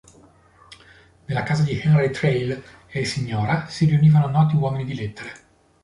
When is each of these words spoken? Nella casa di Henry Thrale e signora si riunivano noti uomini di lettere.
Nella 1.25 1.43
casa 1.43 1.61
di 1.61 1.79
Henry 1.79 2.09
Thrale 2.09 2.63
e 2.87 3.05
signora 3.05 3.67
si 3.67 3.85
riunivano 3.85 4.29
noti 4.29 4.55
uomini 4.55 4.83
di 4.83 4.95
lettere. 4.95 5.33